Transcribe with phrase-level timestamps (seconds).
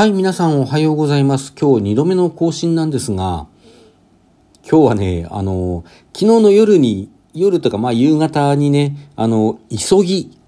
[0.00, 1.52] はい、皆さんおはようございます。
[1.60, 3.48] 今日2度目の更新なんですが、
[4.66, 5.84] 今日はね、あの、
[6.14, 10.38] 昨日の夜に、夜とかまあ夕方にね、あの、急ぎ、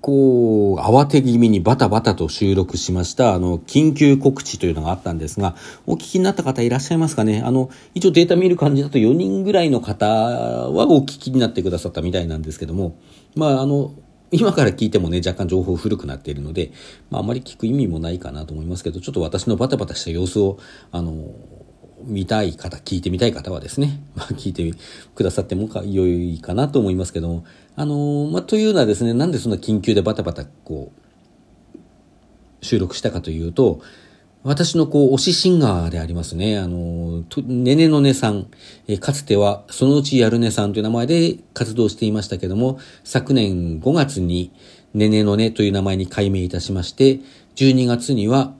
[0.00, 5.56] こう、慌て気味にバタバタと収録しました、あの、緊急告知というのがあったんですが、
[5.88, 7.42] お聞きになった方いらっしゃいますかね？
[7.44, 12.96] あの、一応データ見る感じだと4人ぐらいの方はお聞きになってくださったみたいなんですけども、
[13.34, 13.90] まあ、あの、
[14.32, 16.72] 今から聞いてもね、若干情報古くなっているので、
[17.10, 20.58] まあ、あまり聞く意味もないかなと思いますけど、ちょっと私のバタバタした様子を、
[20.92, 21.34] あの、
[22.04, 24.72] 見たい方、聞いてみたい方はですね、 まあ、聞いて
[25.14, 27.44] くださってもか良いかなと思いますけども、
[27.74, 31.00] あの、まあ、というのはですね、なんでそんな緊急でバタバタ、こう、
[32.64, 33.80] 収録したかというと、
[34.42, 36.58] 私のこう、推しシンガーでありますね。
[36.58, 38.46] あの、ねねのねさん、
[38.88, 44.50] えかつてはそのうちやるねさんという名前で活動していましたけども、昨年5月に
[44.94, 47.20] ねねのねという名前に改名いたしまして、
[47.56, 48.54] 12月には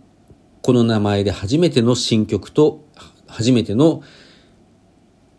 [0.61, 2.85] この名前で初めての新曲と
[3.27, 4.03] 初めての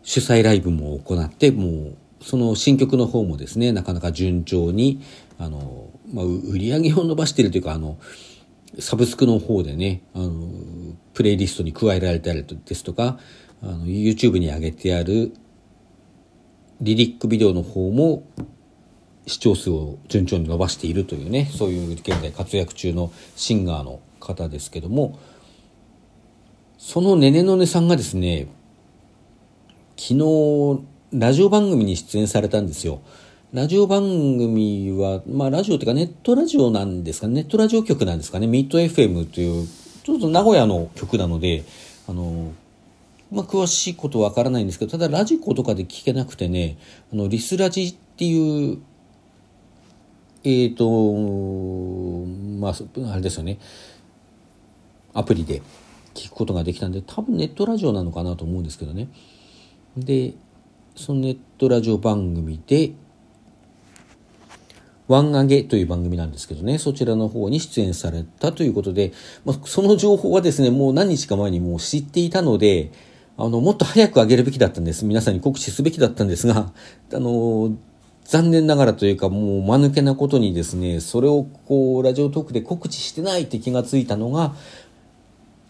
[0.02, 5.00] 主催ライブも行って、もうその新曲の方もですね、なかなか順調に、
[5.38, 7.98] あの、まあ、売り上げを伸ばしているというか、あの、
[8.78, 10.48] サブスクの方でね、あの、
[11.14, 13.18] プレイリストに加えられたりですとか、
[13.62, 15.32] あの、YouTube に上げてある
[16.80, 18.24] リリックビデオの方も
[19.26, 25.18] 視聴数を順調に伸ばしているというね、そういう現在活躍中のシンガーの方ですけども、
[26.78, 28.48] そのねねのねさんがですね、
[29.96, 33.00] 昨日、ラジオ番組に出演されたんですよ。
[33.52, 34.02] ラジオ番
[34.38, 39.68] 組は、まあラジオというかネットラジオなんですかね、ネットラジオ局なんですかね、ミッド FM という、
[40.04, 41.62] ちょっと名古屋の曲なので、
[42.08, 42.52] あの、
[43.30, 46.78] まあ詳しいことわからないんですけど、ただラジコとかで聞けなくてね、
[47.12, 48.78] あの、リスラジっていう、
[50.44, 52.24] えっ、ー、と、
[52.58, 53.58] まあ、あれですよね、
[55.12, 55.60] アプリで
[56.14, 59.08] 聞くことができたんで、多分ネットラジオなのかなと思うんですけどね。
[59.94, 60.32] で、
[60.96, 62.92] そのネットラジオ番組で、
[65.12, 69.12] ワンアゲという番組なんですけどね、そちらの方に出演されたということで、
[69.44, 72.92] まあ、その情報はですね、もう何日か前にもう知っていたので、
[73.36, 75.04] あの、もっと早く上げるべきだったんです。
[75.04, 76.72] 皆さんに告知すべきだったんですが、
[77.12, 77.76] あの、
[78.24, 84.54] 残念ながらというか、もう間抜けなことにですね、それをこう、ラジオトークで告知してないって気がついたのが、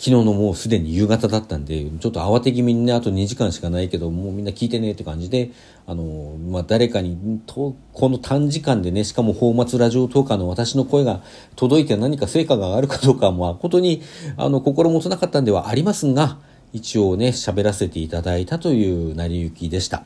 [0.02, 5.52] 昨日のもうすでに夕方だったんで、ちょっと慌て気味にね、あと2時間しかないけど、もうみんな聞いてねって感じで、
[5.86, 11.22] あの、まあ、誰かにと、この短時間でね、しかも放末ラジオトーカーの私の声が
[11.54, 14.02] 届いて何か成果があるかどうかは、誠に、
[14.36, 16.38] あの、心もとなかったんではありますが、
[16.72, 20.02] 一応ね、喋らせていただいたという成り行きでした。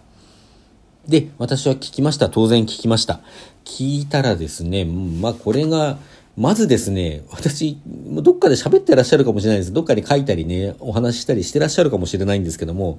[1.08, 2.28] で、私は聞きました。
[2.28, 3.20] 当然聞きました。
[3.64, 5.96] 聞いたらですね、まあ、これが、
[6.36, 9.72] まずですね、私、どっかで喋ってらっしゃるかもしれないです。
[9.72, 12.98] どっかに書いたりね、お話ししたりしてらっしゃるかもしれないんですけども、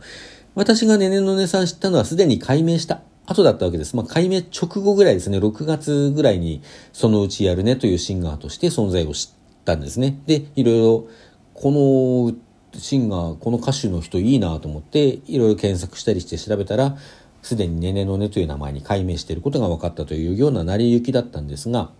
[0.55, 3.95] 私がねねのねさん知ったのはすでに解明した後だったわけです。
[3.95, 10.19] まあ、解明直後ぐらいですね、6月ぐらいにそのうちやるねというシンガーとして存在を知ったんですね。
[10.25, 11.07] で、いろいろ、
[11.53, 16.97] このシンガー、この歌手の人いいなと思って、いろいろ検索したりして調べたら、
[17.43, 21.91] すでにねねのねという名前に解明していることが分かったというような成り行きだったんですが、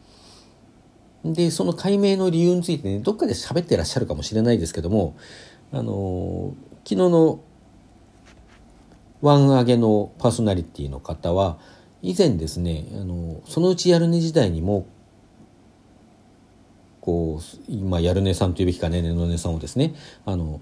[1.33, 5.15] で、その解明の理由についてね、どっかで喋ってらっしゃるかもしれないですけども、
[5.71, 7.39] あの、昨日の
[9.21, 11.57] ワンアゲのパーソナリティの方は、
[12.01, 14.85] 以前ですね、あの、そのうちやるね時代にも、
[17.01, 19.95] こう、今、やるねさんというべきかねねのねさんをですね、
[20.25, 20.61] あの、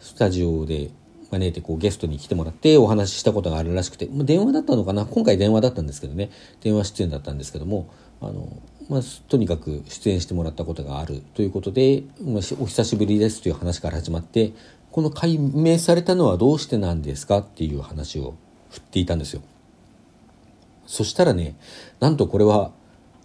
[0.00, 0.90] スタジオで
[1.30, 7.88] 招いてこうゲストに来てもらってお話ししたことがあるらしくて、まあ、電話だったのかな今回電話だったんですけどね、電話出演だったんですけども、
[8.20, 8.48] あの、
[8.88, 14.52] まあ、とにかく出演してもらったことがあるということで、まあ、お久しぶりですという話から始まって、
[14.90, 18.34] この解明されたのはどうしてなんですかっていう話を
[18.70, 19.42] 振っていたんですよ。
[20.86, 21.56] そしたらね、
[22.00, 22.72] なんとこれは、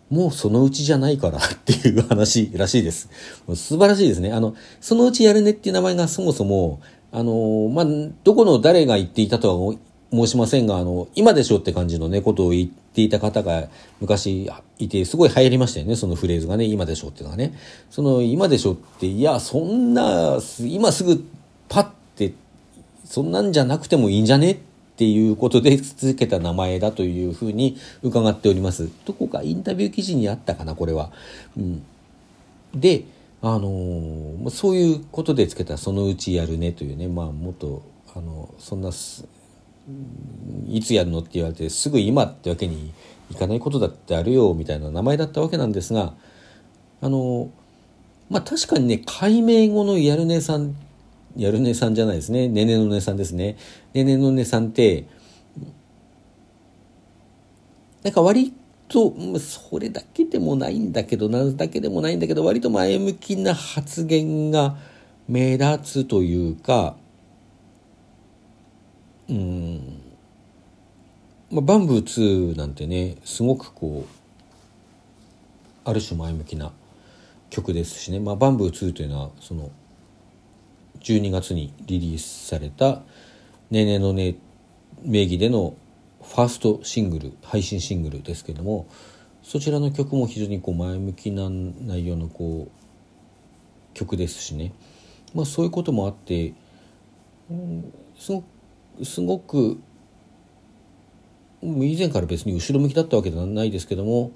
[0.09, 3.09] もうそのうちじゃないからっていう話らしいです。
[3.55, 4.31] 素晴らしいですね。
[4.31, 6.79] あの、そのうちやるねっていう名前がそもそも、
[7.11, 7.85] あの、まあ、
[8.23, 9.75] どこの誰が言っていたとは
[10.11, 13.69] 申しませんが、あの、今でしょって感じのね、ことを言ってていた方が
[14.01, 14.49] 昔
[14.79, 17.53] いて、すごい流行りましたよね、そのフレーズがね、今でしょっていうのがね。
[17.91, 21.23] その、今でしょって、いや、そんな、今すぐ
[21.69, 22.33] パッて、
[23.05, 24.57] そんなんじゃなくてもいいんじゃねっ
[24.97, 28.89] ていうことで続けた名前だというふうに伺っております。
[29.05, 31.11] どこかインタビュー記事にあったかな、これは。
[31.55, 31.83] うん。
[32.73, 33.03] で、
[33.43, 37.83] あのー、そういうことでつけたそのうちやるねというね、まあもっと、
[38.15, 38.89] あの、そんな、
[40.67, 42.93] いつやるのって言われてすぐ今ってわけに
[43.31, 46.13] いかないことだってあるよみたいな名前だったわけなんですが
[47.01, 47.49] あの
[48.29, 50.75] まあ確かにね、解明後のやるねさん、
[51.35, 52.47] やるねさんじゃないですね。
[52.49, 53.57] ねねのねさんですね。
[53.93, 55.05] ねねのねさんって、
[58.03, 58.53] なんか割
[58.89, 64.77] と、それだけでもないんだけど、なんだけでもないんだけど、割と前向きな発言が
[65.29, 66.97] 目立つというか、
[69.29, 70.01] うん、
[71.51, 76.71] まあ、バンブー2なんてね、すごくこう、ある種前向きな
[77.49, 79.71] 曲ですしね、まあ、バンブー2というのは、その、
[81.01, 83.01] 12月にリリースされた、
[83.69, 84.35] ねねのね
[85.03, 85.75] 名義での
[86.21, 88.87] ファーストシングル配信シングルですけども
[89.43, 94.73] そちらの曲も非常にこう前向きな内容のこう曲ですしね、
[95.33, 96.53] まあ、そういうこともあって、
[97.49, 98.43] うん、すご
[99.03, 99.79] すごく
[101.61, 104.31] 以前から別に後ろ向きだったわけではないですけども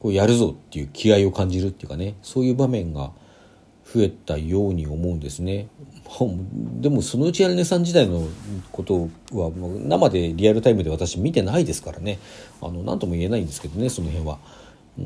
[0.00, 3.10] こうやるぞっていう気合を感じるっていうかねそういう場面が
[3.92, 5.68] 増えたように思うんですね。
[6.80, 8.28] でもそのうちやるねさん時代の
[8.70, 12.18] ことは生でリアルタイムで私見てないですからね
[12.60, 14.38] あの何とも言えないんですけどねその辺は。
[14.98, 15.02] う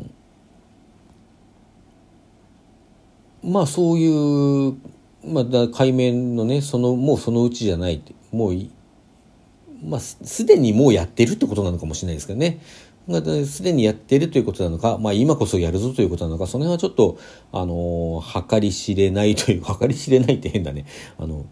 [3.46, 4.76] ん、まあそういう、
[5.24, 8.54] まあ、海面のねそのもうそのうちじゃないってもう
[9.84, 12.60] まあすでにもうやってるってことなのかもしれないですけどね。
[13.44, 17.18] すでにやってるということなのか、まあ、今こそやるぞということなのかその辺はちょっと、
[17.52, 20.86] あの計り知れないという 計り知れないって変だね。
[21.18, 21.46] あの、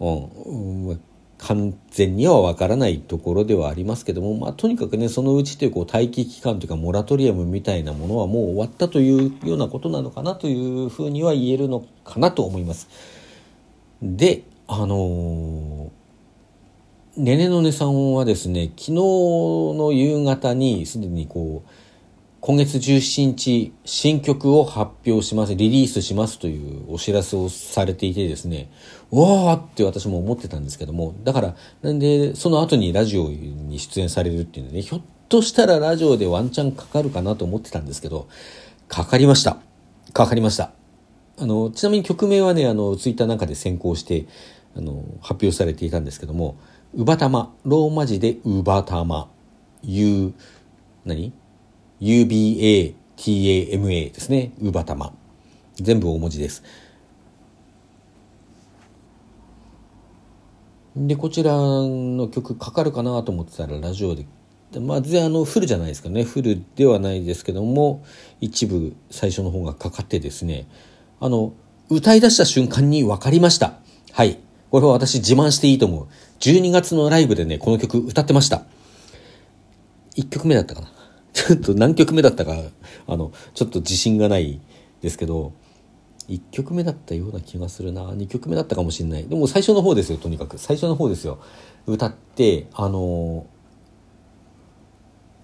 [0.00, 1.00] うん、
[1.38, 12.88] 完全にはわからないところではありますけども、まあ、とにかくねそのうちというこう待機期間というかモラトリアムみたいなものはもう終わったというようなことなのかなというふうには言えるのかなと思います。
[14.02, 15.90] であの
[17.16, 21.70] ねねのねさんはですね、昨日の夕方にすでにこう、
[22.46, 28.70] 今月17日新曲を発表します、リリースしますというお知らせをされていてですね、
[29.10, 38.28] わーって私も思ってたんですけども、だから、なんで、その後にラジオに出演されるっていうので、ね、ひょっとしたらラジオでワンチャンかかるかなと思ってたんですけど、
[38.86, 39.58] かかりました。
[40.12, 40.70] かかりました。
[41.40, 44.26] あの、ちなみに曲名はね、あの、ツイッターなんかで先行して、
[44.76, 46.56] あの、発表されていたんですけども、
[46.94, 49.28] うばたま、ローマ字でうばたま、
[49.82, 50.32] U、
[51.04, 51.32] 何？
[52.00, 52.94] ?UBATAMA
[54.12, 54.52] ですね。
[54.60, 55.12] うばたま。
[55.76, 56.62] 全部大文字です。
[60.96, 64.26] で、こちらの曲かかるかなと思ってたらラジオで、
[64.80, 66.24] まあ、全然あの、フルじゃないですかね。
[66.24, 68.02] フルではないですけども、
[68.40, 70.66] 一部最初の方がかかってですね、
[71.20, 71.52] あの、
[71.90, 73.74] 歌い出した瞬間に分かりました。
[74.12, 74.38] はい。
[74.70, 76.08] これは私自慢していいと思う。
[76.40, 78.64] 12月のライブでね、この曲歌ってました。
[80.16, 80.95] 1曲目だったかな。
[81.36, 82.56] ちょっと何曲目だったか、
[83.06, 84.58] あの、ちょっと自信がない
[85.02, 85.52] ですけど、
[86.30, 88.06] 1曲目だったような気がするな。
[88.06, 89.28] 2曲目だったかもしれない。
[89.28, 90.56] でも最初の方ですよ、とにかく。
[90.56, 91.38] 最初の方ですよ。
[91.86, 93.44] 歌って、あの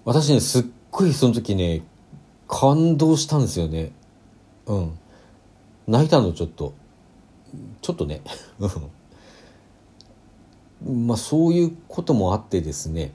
[0.03, 1.83] 私ね、すっごいその時ね、
[2.47, 3.91] 感動したんですよね。
[4.65, 4.97] うん。
[5.87, 6.73] 泣いたの、ちょっと。
[7.83, 8.23] ちょっとね。
[10.83, 13.13] まあそういうこともあってですね、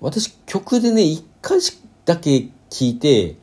[0.00, 1.60] 私曲でね、一回
[2.04, 3.36] だけ聴いて、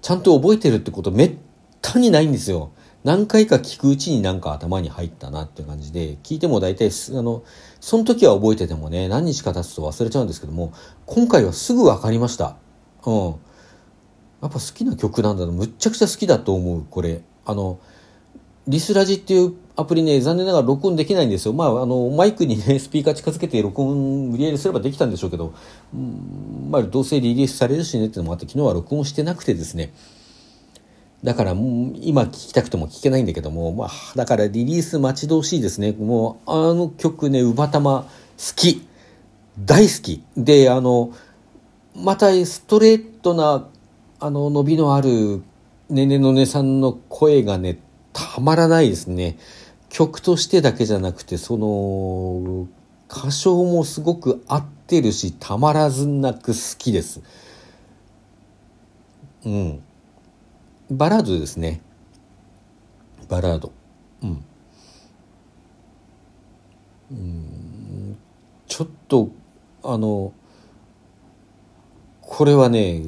[0.00, 1.36] ちゃんと覚えてるってことめっ
[1.80, 2.72] たにないんですよ。
[3.04, 7.42] 何回か聞くうちになんか頭に入ったなっていう感じで、聞いても大体、あの、
[7.80, 10.72] その時は覚えててもね、何日か経つと忘れちゃうんですけども、
[11.06, 12.56] 今回はすぐ分かりました。
[13.04, 13.26] うん。
[14.40, 17.22] やっぱ好きな曲なんだなむっちゃくちゃ好きだと思う、これ。
[17.44, 17.80] あの、
[18.68, 21.54] リスラジっていうアプリね、残念ながら録音できないんですよ。
[21.54, 25.52] まあ、あの、マイクにね、 スピーカー近づけて録音無理やりすればできたんでしょうけど、
[25.94, 29.92] うん、まあ、どうせリリースされるしねっていうのもあって、昨日は録音してなくてですね、
[31.24, 35.92] だから、今聞きたくても聞けないんだけども、まあ、だからリリース待ち遠しいですね。
[35.92, 38.86] もう、あの曲ね、うばたま、好き。
[39.58, 40.22] 大好き。
[40.36, 41.12] で、あの、
[41.94, 43.68] またストレートな、
[44.18, 45.42] あの、伸びのある、
[45.88, 47.78] ねねのねさんの声がね、
[48.12, 49.38] たまらないですね。
[49.92, 52.66] 曲としてだけじゃなくて、その、
[53.10, 57.20] 歌唱もすごく合ってるし、たまらずなく好きです。
[59.44, 59.82] うん。
[60.90, 61.82] バラードですね。
[63.28, 63.70] バラード。
[64.22, 64.44] うん。
[67.10, 68.16] うん、
[68.66, 69.28] ちょっと、
[69.82, 70.32] あの、
[72.22, 73.02] これはね、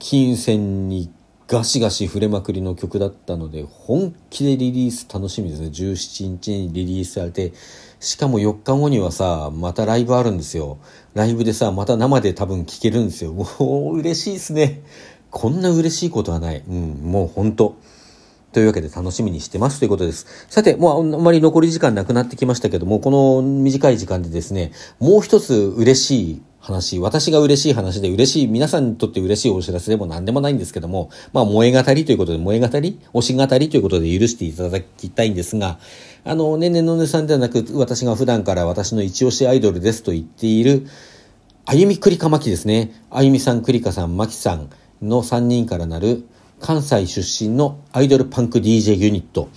[0.00, 1.12] 金銭に
[1.46, 5.68] ガシガシ触れまくりの曲だったので、本気でリリース楽しみですね。
[5.68, 7.52] 17日にリリースされて、
[8.00, 10.78] しかも4日後にはさ、またライブあるんですよ。
[11.12, 13.34] ライブでさ、また生で多分聴けるんですよ。
[13.34, 14.82] もう嬉しいですね。
[15.30, 16.62] こんな嬉しいことはない。
[16.66, 17.76] うん、もう本当
[18.52, 20.26] というわけで楽しみにしてますということです。
[20.48, 35.78] さて、もうあんまり残り時間なくなってきましたけども、この短い時間でですね、もう一つ嬉しい話、私が嬉しい話で嬉しい、皆さんにとって嬉しいお知らせでも何でもないんですけども、まあ、萌え語りということで、萌え語り推し語りということで許していただきたいんですが、
[36.24, 40.86] あの、ねねのねさんではなく、私が普段から私の一押しアイドルですと言っている、
[41.66, 42.92] あゆみくりかまきですね。
[43.10, 44.70] あゆみさん、くりかさん、まきさん
[45.02, 46.24] の3人からなる、
[46.60, 49.50] 関西出身のアイドルパンク DJ ユニット。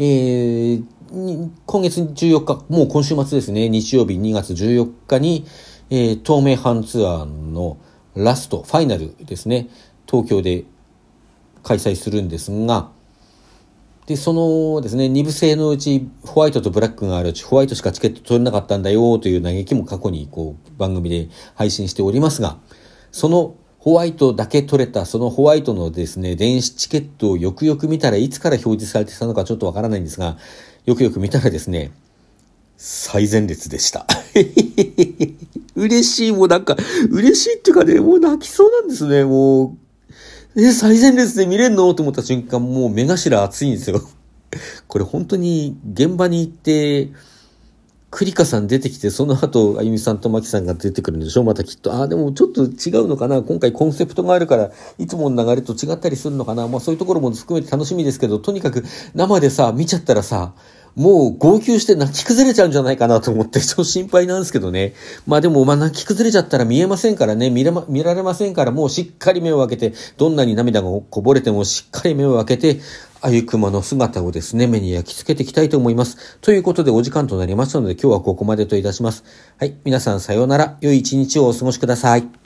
[0.00, 0.84] えー、
[1.66, 5.46] 今月14日、もう今週末ですね、日曜日2月14日に、
[5.90, 7.76] えー、東名阪ツアーの
[8.14, 9.68] ラスト、ファイナルですね、
[10.08, 10.64] 東京で
[11.62, 12.90] 開催するんですが、
[14.06, 22.56] で、そのですね、2部制のうち、ホワイトとブラックがあるうち、ホワイトしかチケット取れなかったんだよという嘆きも過去にこう番組で配信しておりますが、
[23.12, 30.38] そのホワイトだけ取れた、そのホワイトのですね、電子チケットをよくよく見たらいつから表示されてたのかちょっとわからないんですが、
[30.86, 31.92] よくよく見たらですね、
[32.82, 34.06] 最前列でした。
[35.76, 36.78] 嬉しい、もうなんか、
[37.10, 39.76] 嬉しいっていうかね、もう泣きそうなんですね、も
[40.56, 40.60] う。
[40.62, 41.92] え、最前列で見れんの？
[41.92, 44.00] と思った瞬間、もう目頭熱いんですよ。
[44.88, 47.10] これ本当に現場に行って、
[48.10, 51.44] クリカさん出てきて、その後、あゆみさんとマキさんが出てくるんでしょ？
[51.44, 51.92] またきっと。
[51.92, 53.42] ああ、でもちょっと違うのかな？
[53.42, 56.66] 今回コンセプトがあるから、いつもの流れと違ったりするのかな？
[56.66, 58.84] まあそういうところも含めて楽しみですけど、とにかく
[59.14, 60.54] 生でさ、見ちゃったらさ、
[60.96, 64.94] もう号泣して泣き崩れちゃうんじゃないかなと思って、ちょっと心配なんですけどね。
[65.26, 72.80] まあでも、まあ泣き崩れちゃったら見えませんからね、見れま、見られませんから、もうしっかり目を開けて、どんなに涙がこぼれてもしっかり目を開けて、
[73.22, 76.38] あゆくまの姿をですね、目に焼き付けていきたいと思います。
[76.40, 79.24] ということでお時間となりましたので今日はここまでといたします。
[79.58, 79.74] はい。
[79.84, 80.78] 皆さんさようなら。
[80.80, 82.39] 良い一日をお過ごしください。